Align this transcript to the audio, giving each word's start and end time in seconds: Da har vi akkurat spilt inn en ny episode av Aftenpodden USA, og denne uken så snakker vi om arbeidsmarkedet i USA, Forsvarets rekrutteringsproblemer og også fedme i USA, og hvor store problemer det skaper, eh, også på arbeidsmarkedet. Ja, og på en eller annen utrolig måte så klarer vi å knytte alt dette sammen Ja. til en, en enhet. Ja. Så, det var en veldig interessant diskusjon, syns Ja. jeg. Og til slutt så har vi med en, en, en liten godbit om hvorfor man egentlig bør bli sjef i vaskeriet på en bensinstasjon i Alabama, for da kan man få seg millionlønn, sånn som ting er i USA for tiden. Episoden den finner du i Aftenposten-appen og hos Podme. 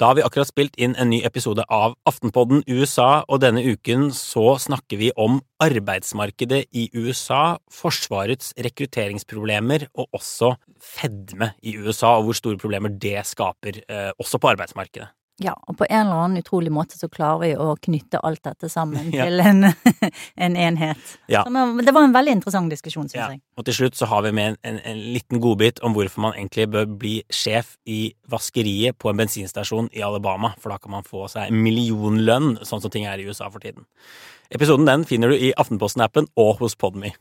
Da 0.00 0.08
har 0.08 0.16
vi 0.16 0.22
akkurat 0.24 0.48
spilt 0.48 0.78
inn 0.80 0.94
en 0.96 1.10
ny 1.12 1.18
episode 1.28 1.60
av 1.68 1.92
Aftenpodden 2.08 2.62
USA, 2.72 3.20
og 3.28 3.42
denne 3.42 3.60
uken 3.60 4.06
så 4.16 4.54
snakker 4.56 4.96
vi 4.96 5.10
om 5.12 5.42
arbeidsmarkedet 5.60 6.62
i 6.72 6.86
USA, 6.96 7.58
Forsvarets 7.68 8.54
rekrutteringsproblemer 8.64 9.90
og 9.92 10.08
også 10.16 10.54
fedme 10.80 11.50
i 11.60 11.76
USA, 11.76 12.14
og 12.16 12.30
hvor 12.30 12.40
store 12.40 12.56
problemer 12.62 12.96
det 12.96 13.26
skaper, 13.28 13.82
eh, 13.92 14.08
også 14.16 14.40
på 14.40 14.54
arbeidsmarkedet. 14.54 15.12
Ja, 15.40 15.54
og 15.68 15.78
på 15.80 15.86
en 15.88 16.02
eller 16.06 16.18
annen 16.26 16.42
utrolig 16.42 16.68
måte 16.72 16.98
så 17.00 17.08
klarer 17.08 17.40
vi 17.40 17.50
å 17.56 17.70
knytte 17.80 18.20
alt 18.22 18.42
dette 18.44 18.68
sammen 18.68 19.08
Ja. 19.16 19.24
til 19.24 19.40
en, 19.40 19.64
en 20.46 20.56
enhet. 20.56 21.14
Ja. 21.32 21.46
Så, 21.46 21.64
det 21.80 21.94
var 21.96 22.04
en 22.04 22.12
veldig 22.16 22.34
interessant 22.38 22.70
diskusjon, 22.72 23.08
syns 23.08 23.16
Ja. 23.16 23.28
jeg. 23.32 23.40
Og 23.56 23.64
til 23.64 23.74
slutt 23.78 23.96
så 23.96 24.08
har 24.10 24.22
vi 24.26 24.32
med 24.36 24.52
en, 24.52 24.58
en, 24.64 24.80
en 24.92 25.00
liten 25.14 25.40
godbit 25.40 25.80
om 25.86 25.96
hvorfor 25.96 26.20
man 26.26 26.36
egentlig 26.36 26.68
bør 26.74 26.86
bli 27.00 27.14
sjef 27.32 27.74
i 27.88 28.12
vaskeriet 28.30 28.98
på 29.00 29.08
en 29.10 29.16
bensinstasjon 29.22 29.88
i 29.96 30.04
Alabama, 30.04 30.52
for 30.60 30.74
da 30.74 30.78
kan 30.78 30.92
man 30.98 31.08
få 31.08 31.24
seg 31.32 31.50
millionlønn, 31.56 32.58
sånn 32.64 32.84
som 32.84 32.92
ting 32.92 33.08
er 33.08 33.18
i 33.20 33.26
USA 33.28 33.48
for 33.50 33.64
tiden. 33.64 33.88
Episoden 34.52 34.84
den 34.88 35.04
finner 35.08 35.30
du 35.32 35.36
i 35.38 35.52
Aftenposten-appen 35.56 36.28
og 36.36 36.58
hos 36.60 36.76
Podme. 36.76 37.12